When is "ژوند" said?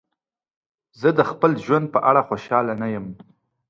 1.65-1.85